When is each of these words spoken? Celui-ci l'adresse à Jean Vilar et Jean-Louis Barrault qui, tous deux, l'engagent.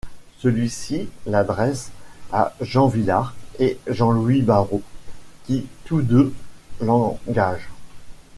Celui-ci 0.39 1.09
l'adresse 1.27 1.91
à 2.31 2.55
Jean 2.59 2.87
Vilar 2.87 3.35
et 3.59 3.77
Jean-Louis 3.85 4.41
Barrault 4.41 4.81
qui, 5.45 5.67
tous 5.85 6.01
deux, 6.01 6.33
l'engagent. 6.81 7.69